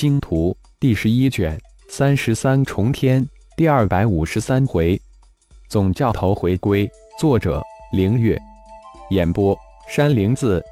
[0.00, 3.22] 星图》第十一卷三十三重天
[3.54, 4.98] 第二百五十三回，
[5.68, 6.90] 总教头回归。
[7.18, 7.62] 作者：
[7.92, 8.40] 凌月。
[9.10, 9.54] 演播：
[9.86, 10.64] 山灵子。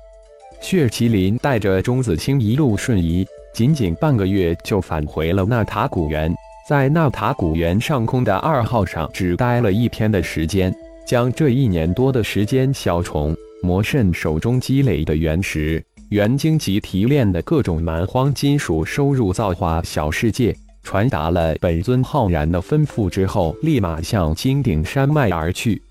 [0.63, 6.35] 血麒麟带着钟子清一路瞬移，仅仅半个月就返回了纳塔古原。
[6.67, 10.75] 在纳塔古原上空的二号上，只待了一天的时间，
[11.07, 15.85] 将这一年多的时间，小虫魔圣手中积累的原石。
[16.11, 25.83] 元晶级提炼的各种蛮荒金属收入造化小世界，传达了本尊浩然的吩咐之后，立马向金顶山脉而去。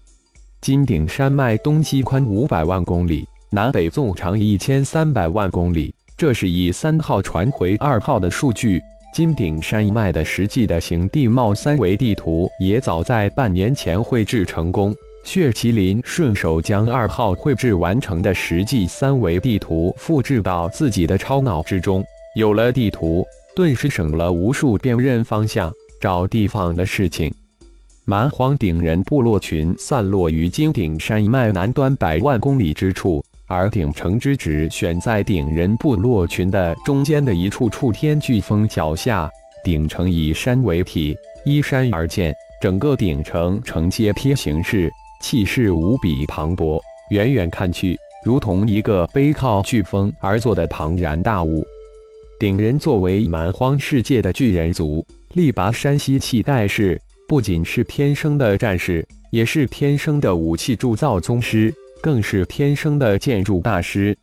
[0.60, 5.94] 金顶山脉东西宽五百万公里，南北纵长一千三百万公里。
[6.18, 8.82] 这是以三号传回二号的数据。
[9.14, 14.96] 金顶山脉的实际的形地貌三维地图也早在半年前绘制成功。
[15.28, 22.02] 血麒麟顺手将二号绘制完成的实际三维地图复制到自己的超脑之中，
[22.38, 25.70] 有了地图，顿时省了无数辨认方向、
[26.00, 27.30] 找地方的事情。
[28.06, 39.30] 蛮荒顶人部落群散落于金顶山脉南端百万公里之处，而顶城之址选在顶人部落群的中间的一处触天巨峰脚下。
[39.62, 44.90] 顶城以山为体，依山而建，整个顶城呈阶梯形式。
[45.22, 51.66] 气势无比磅礴，远远看去，如同一个背靠巨峰而坐的庞然大物。
[52.40, 64.16] 顶人作为蛮荒世界的巨人族，力拔山兮气盖世，不仅是天生的战士，也是天生的武器铸造宗师，更是天生的建筑大师。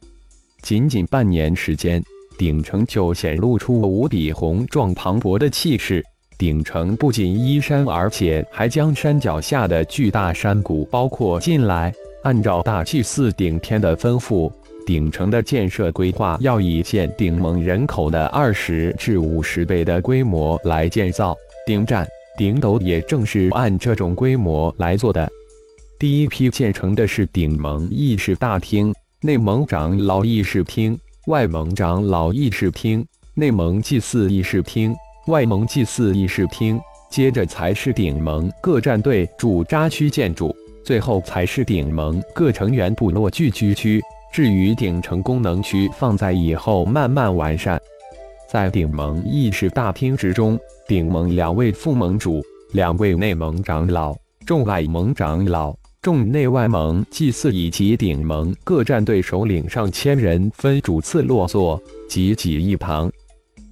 [0.63, 2.03] 仅仅半年时间，
[2.39, 6.05] 顶城就显露出无比宏壮磅礴的气势。
[6.37, 11.93] 顶城不仅依山，而且还将山脚下的巨大山谷包括进来。
[12.23, 14.51] 按照大祭司顶天的吩咐，
[14.87, 21.37] 顶城的建设规划要以现顶盟人口的二十至五十倍的规模来建造。
[21.67, 22.07] 顶站、
[22.39, 25.31] 顶斗也正是按这种规模来做的。
[25.99, 34.95] 第一批建成的是顶盟议事大厅、内盟长老议事厅、外盟长老议事厅、内盟祭祀议事厅。
[35.27, 40.55] 外盟祭祀议事厅，接着才是顶盟各战队驻扎区建筑，
[40.85, 44.03] 最后才是顶盟各成员部落聚居区。
[44.31, 47.81] 至于顶城功能区，放在以后慢慢完善。
[48.51, 54.15] 在顶盟议事大厅之中，顶盟两位副盟主、两位内盟长老、
[54.45, 61.81] 众外盟长老、众内外盟祭祀以及顶盟各战队首领上千人分主次落座，
[62.11, 63.11] 挤挤一旁。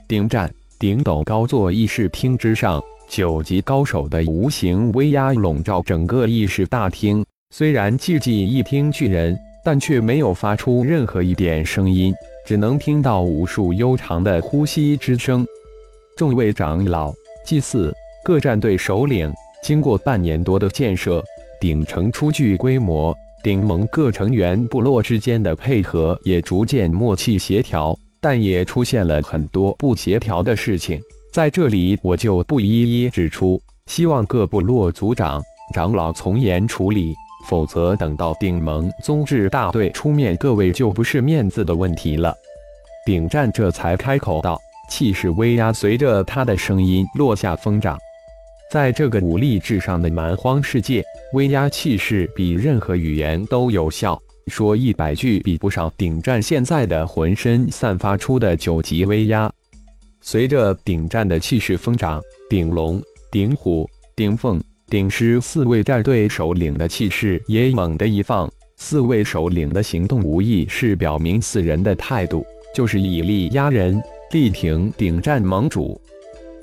[0.09, 0.51] 顶战。
[0.83, 7.25] 顶斗高坐议事厅之上，九级高手的无形威压笼罩整个议事大厅。
[7.55, 12.13] 虽然寂寂一厅巨人，但却没有发出任何一点声音，
[12.45, 15.47] 只能听到无数悠长的呼吸之声。
[16.17, 17.13] 众位长老、
[17.47, 17.95] 祭祀、
[18.25, 19.33] 各战队首领，
[19.63, 21.23] 经过半年多的建设，
[21.61, 27.97] 顶城初具规模，顶盟各成员部落之间的配合也逐渐默契协调。
[28.23, 31.03] 但也出现了很多不协调的事情，
[31.33, 35.43] 在这里我就不一一指出，希望各部落族长、
[35.75, 37.13] 长老从严处理，
[37.49, 42.33] 否则等到顶盟宗治大队出面，各位就不是面子的问题了。
[43.05, 44.57] 顶战这才开口道，
[44.89, 47.99] 气势威压随着他的声音落下疯长。
[48.71, 54.17] 在这个武力至上的蛮荒世界，威压气势比任何语言都有效。
[54.47, 59.51] 说一百句比不上顶战现在的浑身散发出的九级威压。
[60.21, 68.51] 随着顶战的气势疯长，顶龙、顶虎、顶凤、顶狮四位战队首领的气势也猛地一放。
[68.77, 76.01] 四位首领的行动无疑是表明四人的态度，就是以力压人，力挺顶战盟主。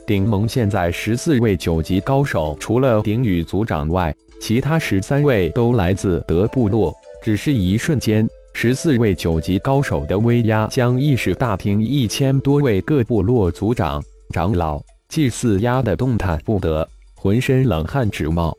[0.05, 6.93] 顶盟现在十四位九级高手，除了顶羽族长外，其他十三位都来自德部落。
[7.21, 18.55] 只是一瞬间，十四位九级高手的威压将议事大厅一千多位各部落族长、长老、祭祀压得动弹不得，浑身冷汗直冒。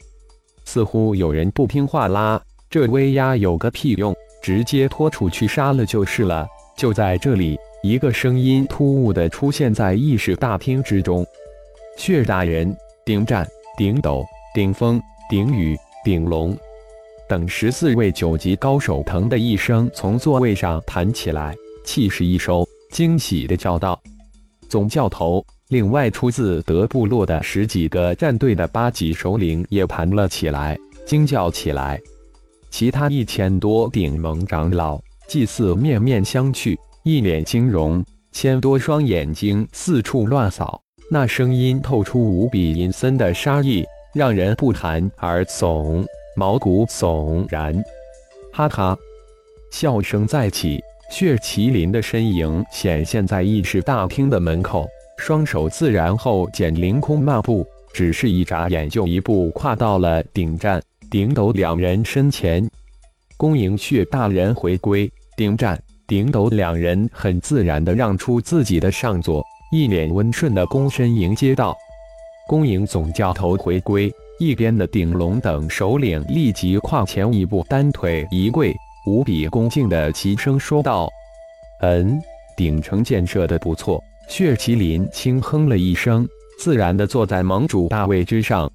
[0.64, 2.40] 似乎有人不听话啦！
[2.68, 6.46] 这威压有个屁用，直接拖出去杀了就是了。
[6.76, 11.26] 就在这里，一个声音突兀地出现在议事大厅之中
[11.98, 13.46] ：“血大人，顶战、
[13.76, 14.24] 顶斗、
[14.54, 16.56] 顶风、顶雨、顶龙。”
[17.30, 21.54] 等十四位九级高手，腾的一声从座位上弹起来，
[21.84, 23.96] 气势一收，惊喜的叫道
[24.68, 32.00] ：“总教头！”另外，出自德部落的十几个战队的八级首领也盘了起来，惊叫起来。
[32.68, 38.04] 其他一千多顶盟长老、祭祀面面相觑，一脸惊容。
[38.32, 43.84] 千多双眼睛四处乱扫，那声音透出无比阴森的杀意，
[44.14, 46.04] 让人不寒而悚，
[46.40, 47.84] 毛骨悚然。
[48.50, 48.96] 哈哈，
[49.70, 54.88] 笑声再起，血麒麟的身影显现在议事大厅的门口，
[55.18, 62.66] 双手自然后减凌空漫步，只是一眨眼就一步跨到了顶战、顶斗两人身前，
[63.36, 65.12] 恭迎血大人回归。
[65.36, 65.78] 顶战。
[66.08, 71.72] 顶斗两人很自然的让出自己的上座，一脸温顺的躬身迎接道
[72.48, 78.74] ：“恭迎总教头回归。”一边的顶龙等首领立即跨前一步，单腿一跪，
[79.06, 81.10] 无比恭敬地齐声说道
[81.84, 82.18] ：“嗯，
[82.56, 86.26] 顶城建设的不错。”血麒麟轻哼了一声，
[86.58, 88.70] 自然地坐在盟主大位之上。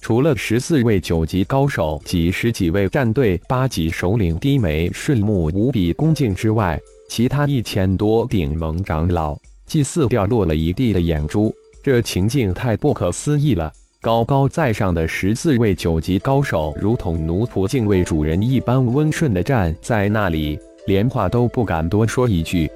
[0.00, 6.80] 除了十四位九级高手及十几位战队八级首领低眉顺目、无比恭敬之外，
[7.10, 9.36] 其他一千多顶盟长老、
[9.66, 11.54] 祭祀掉落了一地的眼珠。
[11.82, 13.70] 这情境太不可思议了！
[14.04, 22.70] 高高在上的十四位九级高手，如同奴仆敬畏主人一般温顺地站在那里，连话都不敢多说一句。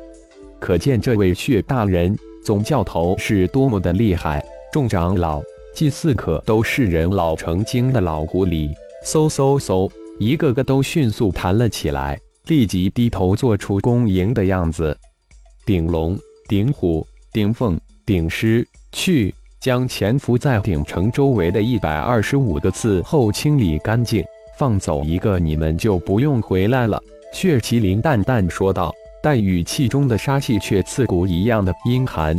[0.59, 4.43] 可见这位血大人总教头是多么的厉害！
[4.73, 5.43] 众长老。
[5.75, 8.71] 祭祀可都是人老成精的老狐狸，
[9.05, 14.97] 嗖嗖嗖，一个个都迅速弹了起来，立即低头做出恭迎的样子。
[15.67, 24.25] 顶龙、顶虎、顶凤、顶狮，去将潜伏在顶城周围的一百二十五个刺后清理干净，
[24.57, 27.03] 放走一个，你们就不用回来了。
[27.33, 32.39] 血麒麟淡淡说道，但语气中的杀气却刺骨一样的阴寒。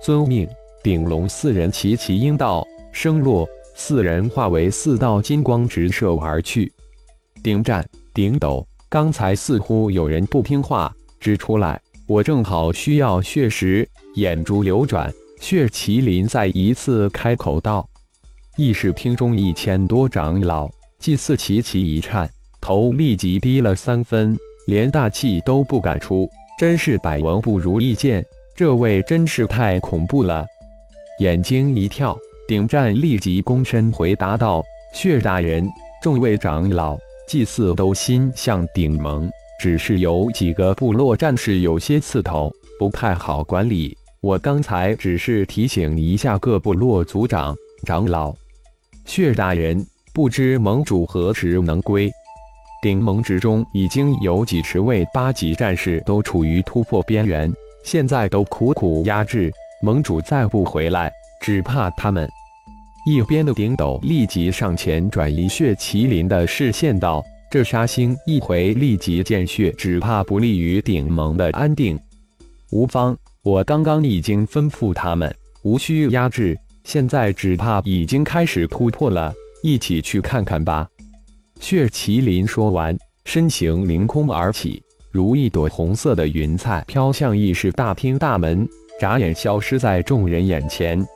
[0.00, 0.48] 遵命。
[0.82, 2.62] 顶龙四人齐齐应道，
[2.92, 6.70] 声落，四人化为四道金光直射而去。
[7.42, 7.82] 顶战、
[8.12, 13.88] 顶斗，刚才似乎有人不听话，指出来，我正好需要血石。
[14.16, 15.10] 眼珠流转，
[15.44, 17.86] 血麒麟再一次开口道
[18.56, 22.26] ：“议事厅中一千多长老、祭祀齐齐一颤，
[22.62, 24.34] 头立即低了三分，
[24.66, 26.26] 连大气都不敢出。
[26.58, 28.24] 真是百闻不如一见，
[28.56, 30.46] 这位真是太恐怖了。”
[31.20, 32.16] 眼睛一跳，
[32.48, 34.64] 顶战立即躬身回答道
[34.96, 35.68] ：“血大人，
[36.02, 36.96] 众位长老、
[37.28, 39.30] 祭祀都心向顶盟，
[39.60, 43.94] 只是有几个部落战士有些刺头，不太好管理。
[44.24, 47.54] 我刚才只是提醒一下各部落族长、
[47.84, 48.34] 长老。
[49.04, 52.10] 血大人，不知盟主何时能归？
[52.82, 57.52] 顶盟之中已经有几十位八级战士都处于突破边缘，
[57.84, 59.52] 现在都苦苦压制。”
[59.84, 61.12] 盟主再不回来，
[61.42, 62.26] 只怕他们。
[63.06, 67.22] 一边的顶斗立即上前转移血麒麟的视线，道
[67.52, 72.00] ：“这杀星一回立即见血，只怕不利于顶盟的安定。”
[72.72, 75.30] 吴方，我刚刚已经吩咐他们，
[75.64, 76.58] 无需压制。
[76.84, 80.88] 现在只怕已经开始突破了，一起去看看吧。
[81.60, 82.96] 血麒麟说完，
[83.26, 88.66] 身形凌空而起，如一朵红色的云彩飘向议事大厅大门。
[88.98, 91.06] 眨眼消失在众人眼前。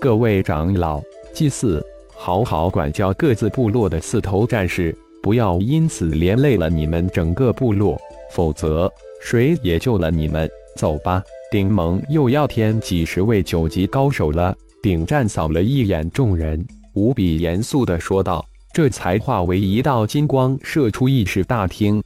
[0.00, 1.02] 各位长老、
[1.32, 1.84] 祭祀，
[2.14, 8.88] 好好管教各自部落的四头战士，不要因此连累了你们整个部落，否则
[9.20, 10.48] 谁也救了你们。
[10.76, 11.20] 走吧，
[11.50, 14.54] 顶盟又要添几十位九级高手了。
[14.82, 22.00] 顶战扫了一眼众人，无比严肃地说道，这才化为一道金光射出议事大厅。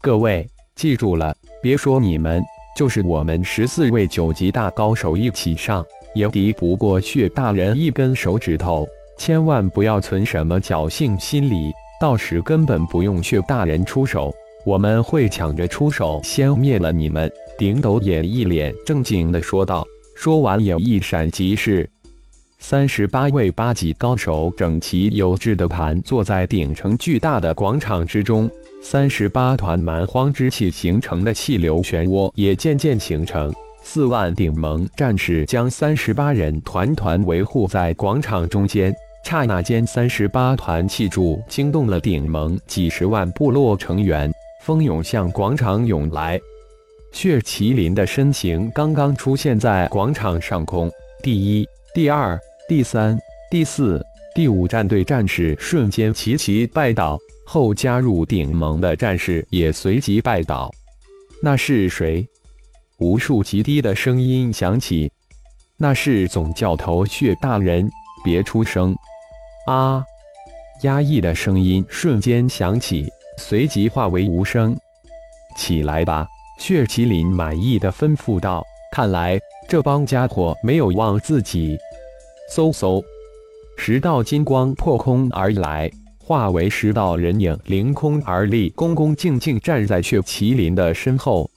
[0.00, 2.42] 各位记住了，别说你们。
[2.76, 5.82] 就是我们十四位九级大高手一起上，
[6.14, 8.86] 也敌不过血大人一根手指头。
[9.16, 14.30] 千万不要存什么侥幸心理，到时根本不用血大人出手，
[14.66, 17.32] 我们会抢着出手，先灭了你们。
[17.58, 21.88] 顶斗也一脸正经的说道，说完也一闪即逝。
[22.58, 28.50] 三十八位八级高手整齐有致的盘坐在顶城巨大的广场之中。
[28.82, 38.94] 三十八团蛮荒之气形成的气流漩涡也渐渐形成，四万顶盟战士将三十八人团团围护在广场中间。
[39.24, 44.30] 刹那间，三十八团气柱惊动了顶盟几十万部落成员，
[44.62, 46.40] 蜂拥向广场涌来。
[47.16, 50.92] 血麒麟的身形刚刚出现在广场上空，
[51.22, 53.18] 第一、第二、第三、
[53.50, 54.04] 第四、
[54.34, 57.18] 第五战队战士瞬间齐齐拜倒。
[57.46, 60.70] 后加入顶盟的战士也随即拜倒。
[61.42, 62.28] 那是谁？
[62.98, 65.10] 无数极低的声音响起。
[65.78, 67.90] 那是总教头血大人，
[68.22, 68.94] 别出声！
[69.66, 70.04] 啊！
[70.82, 74.76] 压抑的声音瞬间响起，随即化为无声。
[75.56, 76.26] 起来吧，
[76.58, 81.76] 血麒麟满意的吩咐道：“看来这帮家伙没有忘自己。”
[82.52, 83.02] 嗖嗖，
[83.76, 91.50] 十道金光破空而来，化为十道人影，凌空而立，恭恭敬敬站在血麒麟的身后。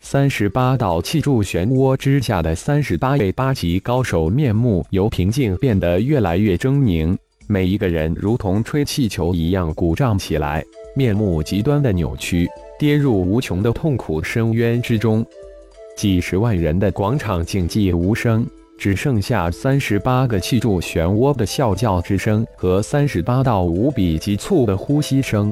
[0.00, 7.16] 三十八道气柱漩涡之下的三十八位八级高手面目由平静变得越来越狰狞，
[7.50, 10.62] 每一个人如同吹气球一样鼓胀起来，
[10.94, 12.46] 面目极端的扭曲，
[12.78, 15.24] 跌入无穷的痛苦深渊之中。
[15.96, 18.46] 几十万人的广场静寂无声，
[18.78, 25.50] 只剩下三十八个气柱漩涡的啸叫之声和三十八道无比急促的呼吸声。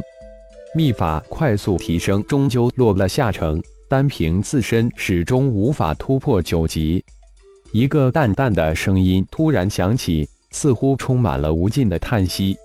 [0.75, 3.59] 秘法快速提升，终究落了下乘。
[3.89, 7.03] 单凭自身始终无法突破九级。
[7.73, 12.57] 一个淡淡的声音突然响起，似乎充满了无尽的叹息。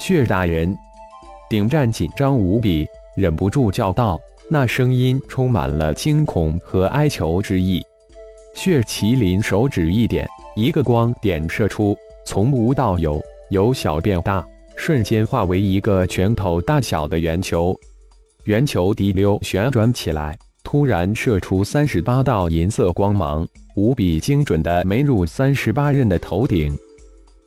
[0.00, 0.78] 血大人，
[1.50, 4.16] 顶战紧张无比，忍不住叫道
[4.48, 7.84] ：“那声音充满了惊恐和哀求之意。”
[8.54, 17.76] 血麒麟手指一点，一个光点射出，从无到有，由小变大，瞬间化为一个拳头大小的圆球。
[18.44, 20.38] 圆球滴溜旋转起来。
[20.62, 26.76] 突然射出三十八道银色光芒，无比精准的没入三十八刃的头顶。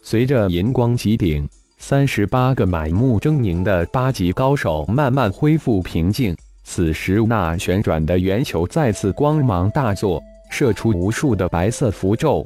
[0.02, 6.36] 随着银光极顶，三十八个满目狰狞的八级高手慢慢恢复平静。
[6.64, 12.46] 此时，那旋转的圆球再次光芒大作，射出无数的白色符咒。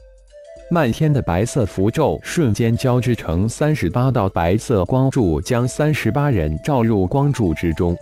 [0.72, 7.95] 漫天的白色符咒瞬间交织成三十八道白色光柱，将三十八人罩入光柱之中。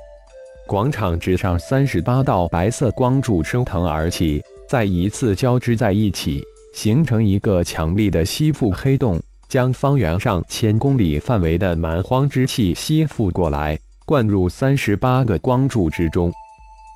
[0.67, 6.41] 广场之上，三十八道白色光柱升腾而起，再一次交织在一起，
[6.73, 9.19] 形成一个强力的吸附黑洞，
[9.51, 16.31] 将方圆上千公里范围的蛮荒之气吸附过来，灌入三十八个光柱之中。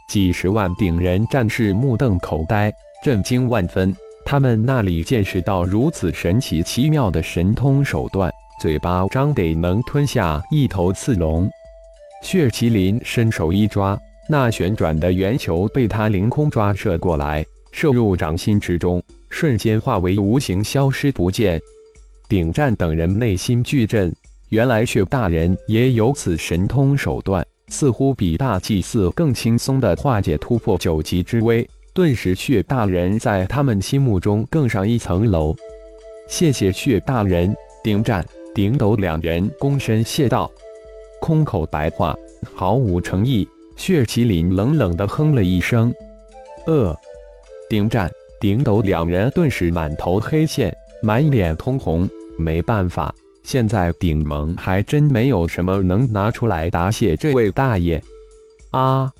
[0.07, 2.71] 几十万顶人战士目瞪口呆，
[3.03, 3.93] 震惊万分。
[4.23, 8.31] 他们那里见识到如此神奇奇妙的神通手段，
[8.61, 11.49] 嘴巴张得能吞下一头刺龙。
[12.23, 21.61] 血麒麟伸手一抓，那旋转的圆球被他凌空抓射过来，射入掌心之中，瞬间化为无形，消失不见。
[22.27, 24.13] 顶战等人内心巨震，
[24.49, 31.67] 原来血大人也有此神通手段，似乎比大祭司更轻松地化解突破九级之危。
[31.93, 35.55] 顿时，血大人在他们心目中更上一层楼。
[36.27, 40.51] 谢谢血大人，顶战、顶斗两人躬身谢道。
[41.21, 42.15] 空口白话，
[42.53, 43.47] 毫无诚意。
[43.77, 45.93] 血麒麟冷冷地哼了一声
[46.65, 46.95] ：“呃。”
[47.69, 52.09] 顶战、顶斗两人顿时满头黑线，满脸通红。
[52.37, 58.01] 没办法，现在顶盟还真没有什么能拿出来答谢这位大爷。
[58.71, 59.11] 啊！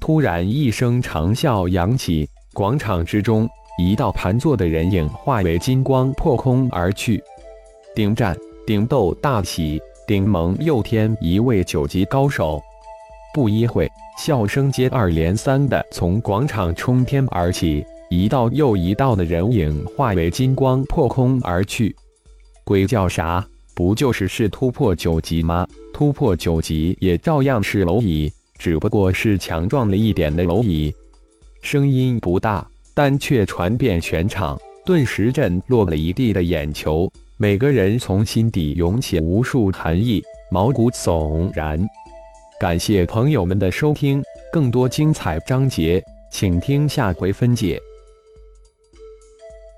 [0.00, 7.22] 突然一声长啸扬起，广场之中一道盘坐的人影化为金光破空而去。
[7.94, 9.80] 顶战、顶斗大喜。
[10.06, 12.62] 顶盟又添一位九级高手，
[13.32, 17.82] 不一会，笑声接二连三的从广场冲天而起，
[18.14, 21.94] 一道又一道的人影化为金光破空而去。
[22.62, 23.44] 鬼叫啥？
[23.74, 25.66] 不就是是突破九级吗？
[25.92, 30.94] 突破九级也照样是蝼蚁，只不过是强壮了一点的蝼蚁。
[31.60, 34.56] 声音不大，但却传遍全场，
[34.86, 37.10] 顿时震落了一地的眼球。
[37.36, 41.84] 每个人从心底涌起无数寒意，毛骨悚然。
[42.60, 47.80] 感谢朋友们的收听，更多精彩章节，请听下回分解。